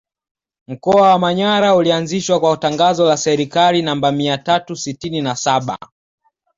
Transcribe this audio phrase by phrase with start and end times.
[0.67, 5.77] Mkoa wa Manyara ulianzishwa kwa tangazo la Serikali namba mia tatu sitini na saba